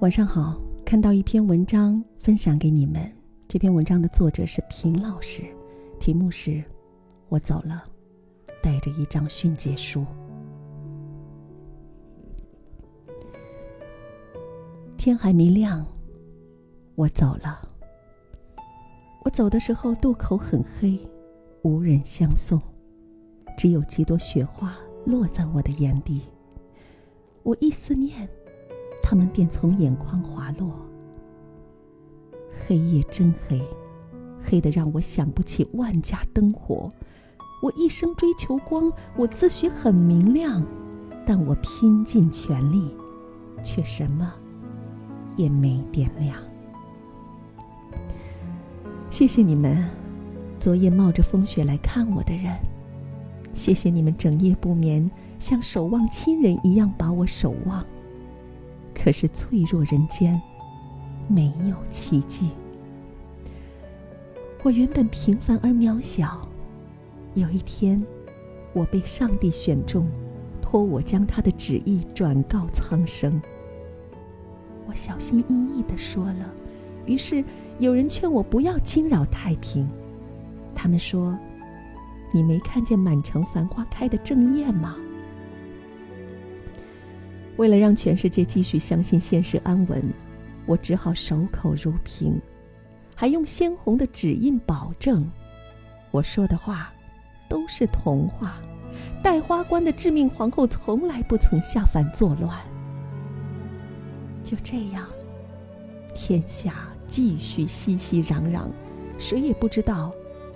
[0.00, 3.10] 晚上好，看到一篇文章分享给你们。
[3.48, 5.42] 这篇文章的作者是平老师，
[5.98, 6.50] 题目是
[7.28, 7.82] 《我走了，
[8.62, 10.00] 带着一张训诫书》。
[14.96, 15.86] 天还没亮，
[16.94, 17.60] 我走了。
[19.24, 20.98] 我走的时候，渡口很黑，
[21.62, 22.60] 无人相送，
[23.56, 26.22] 只有几朵雪花落在我的眼底。
[27.42, 28.28] 我一思念，
[29.08, 30.70] 他们便从眼眶滑落。
[32.66, 33.58] 黑夜真黑，
[34.38, 36.90] 黑得让我想不起万家灯火。
[37.62, 40.62] 我一生追求光，我自诩很明亮，
[41.24, 42.94] 但我拼尽全力，
[43.62, 44.30] 却什么
[45.38, 46.36] 也没点亮。
[49.08, 49.88] 谢谢你们，
[50.60, 52.54] 昨夜冒着风雪来看我的人。
[53.54, 57.82] 谢谢你们整夜不眠，像守望亲人一样把我守望。
[59.02, 60.40] 可是脆弱人间。
[61.30, 62.50] 没有奇迹。
[64.62, 66.40] 我原本平凡而渺小，
[67.34, 68.02] 有一天，
[68.72, 70.08] 我被上帝选中，
[70.62, 73.40] 托我将他的旨意转告苍生。
[74.86, 76.50] 我小心翼翼的说了，
[77.04, 77.44] 于是
[77.78, 79.86] 有人劝我不要惊扰太平。
[80.74, 81.38] 他们说
[82.32, 84.96] ：“你没看见满城繁花开的正艳吗？”
[87.58, 90.02] 为了让全世界继续相信现实安稳。
[90.64, 92.40] 我只好守口如瓶，
[93.14, 95.30] 还用鲜红的指印保证，
[96.10, 96.92] 我说的话
[97.48, 98.54] 都是童话。
[99.22, 102.56] 戴花冠的致命皇后从来不曾下凡作乱。
[104.42, 105.06] 就这样，
[106.14, 106.74] 天下
[107.06, 108.68] 继续熙熙攘攘，
[109.18, 110.12] 谁也不知道，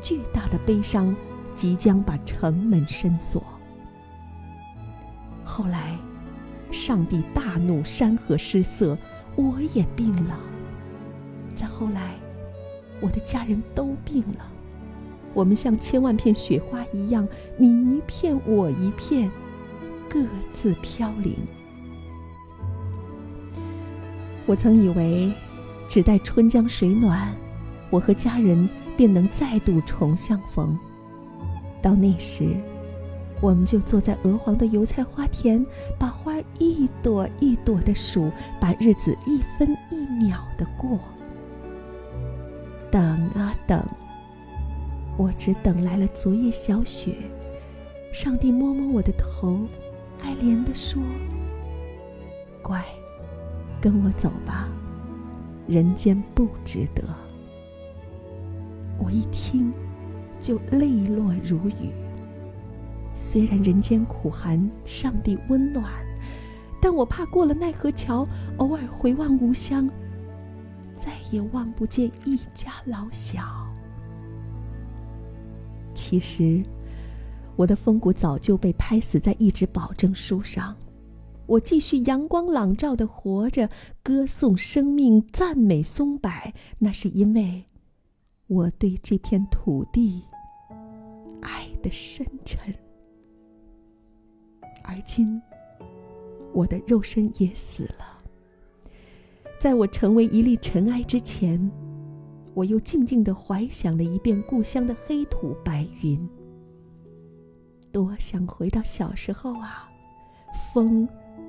[0.00, 1.14] 巨大的悲伤
[1.54, 3.42] 即将把城门深锁。
[5.44, 5.96] 后来，
[6.70, 8.96] 上帝大怒，山河失色。
[9.36, 10.38] 我也病了。
[11.54, 12.14] 再后来，
[13.00, 14.50] 我的家人都病了。
[15.34, 17.28] 我们像千万片雪花一样，
[17.58, 19.30] 你一片我一片，
[20.08, 21.36] 各自飘零。
[24.46, 25.30] 我曾以为，
[25.86, 27.34] 只待春江水暖，
[27.90, 28.66] 我和家人
[28.96, 30.78] 便能再度重相逢。
[31.82, 32.56] 到那时，
[33.40, 35.64] 我们就坐在鹅黄的油菜花田，
[35.98, 38.30] 把花一朵一朵的数，
[38.60, 40.98] 把日子一分一秒的过。
[42.90, 43.02] 等
[43.34, 43.82] 啊等，
[45.18, 47.14] 我只等来了昨夜小雪。
[48.12, 49.66] 上帝摸摸我的头，
[50.22, 51.02] 爱怜地说
[52.62, 52.82] ：“乖，
[53.80, 54.68] 跟我走吧，
[55.66, 57.02] 人间不值得。”
[58.98, 59.70] 我一听，
[60.40, 61.92] 就泪落如雨。
[63.18, 65.90] 虽然人间苦寒，上帝温暖，
[66.82, 68.28] 但我怕过了奈何桥，
[68.58, 69.90] 偶尔回望故乡，
[70.94, 73.42] 再也望不见一家老小。
[75.94, 76.62] 其实，
[77.56, 80.76] 我的风骨早就被拍死在一纸保证书上。
[81.46, 83.70] 我继续阳光朗照的活着，
[84.02, 86.30] 歌颂生命，赞美松柏，
[86.78, 87.64] 那是因为
[88.46, 90.22] 我对这片土地
[91.40, 92.74] 爱的深沉。
[94.86, 95.40] 而今，
[96.52, 98.22] 我的肉身也死了。
[99.58, 101.70] 在我成为一粒尘埃之前，
[102.54, 106.28] 我又静静的怀想了一遍故乡的黑土白云。
[107.90, 109.90] 多想回到小时候啊！
[110.72, 111.08] 风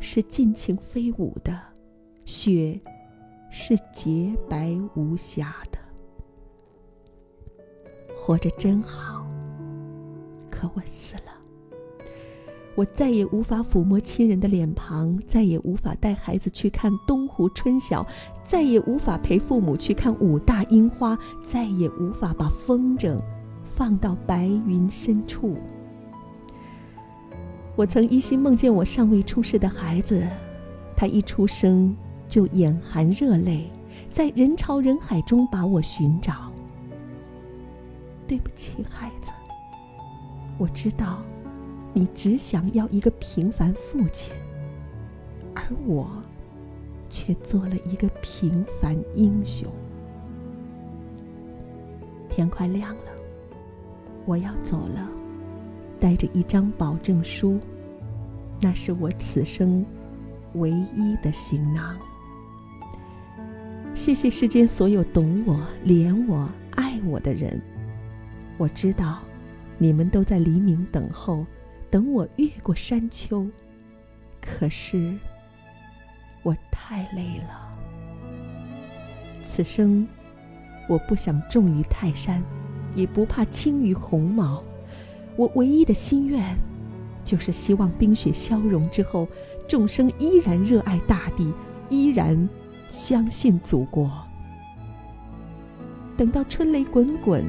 [0.00, 1.60] 是尽情飞舞的，
[2.24, 2.80] 雪
[3.50, 5.78] 是洁白无瑕的。
[8.16, 9.26] 活着真好，
[10.50, 11.37] 可我死了。
[12.78, 18.06] 我再也无法抚摸亲人的脸庞，再也无法带孩子去看东湖春晓，
[18.44, 23.20] 再也无法陪父母去看武大樱花，再也无法把风筝
[23.64, 25.56] 放到白云深处。
[27.74, 30.24] 我曾一心梦见我尚未出世的孩子，
[30.96, 31.96] 他一出生
[32.28, 33.72] 就眼含热泪，
[34.08, 36.32] 在人潮人海中把我寻找。
[38.28, 39.32] 对不起，孩子，
[40.58, 41.18] 我知道。
[41.98, 44.32] 你只想要一个平凡父亲，
[45.52, 46.08] 而我
[47.10, 49.68] 却做了一个平凡英雄。
[52.28, 53.10] 天快亮了，
[54.24, 55.08] 我要走了，
[55.98, 57.58] 带着一张保证书，
[58.60, 59.84] 那是我此生
[60.52, 61.98] 唯一的行囊。
[63.92, 67.60] 谢谢世间所有懂我、怜我、爱我的人，
[68.56, 69.18] 我知道
[69.78, 71.44] 你们都在黎明等候。
[71.90, 73.46] 等我越过山丘，
[74.40, 75.16] 可是
[76.42, 77.76] 我太累了。
[79.42, 80.06] 此生，
[80.88, 82.42] 我不想重于泰山，
[82.94, 84.62] 也不怕轻于鸿毛。
[85.36, 86.56] 我唯一的心愿，
[87.24, 89.26] 就是希望冰雪消融之后，
[89.66, 91.54] 众生依然热爱大地，
[91.88, 92.48] 依然
[92.88, 94.10] 相信祖国。
[96.16, 97.44] 等到春雷滚滚，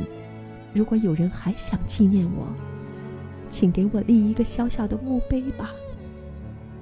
[0.74, 2.48] 如果有人还想纪念我，
[3.50, 5.72] 请给我立一个小小的墓碑吧。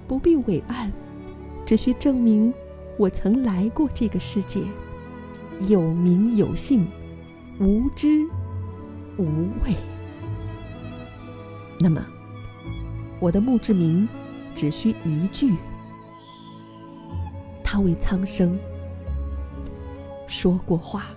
[0.07, 0.91] 不必伟岸，
[1.65, 2.53] 只需证明
[2.97, 4.61] 我曾来过这个世界，
[5.67, 6.87] 有名有姓，
[7.59, 8.25] 无知
[9.17, 9.25] 无
[9.63, 9.75] 畏。
[11.79, 12.05] 那么，
[13.19, 14.07] 我的墓志铭
[14.55, 15.55] 只需一句：
[17.63, 18.57] 他为苍生
[20.27, 21.07] 说过话。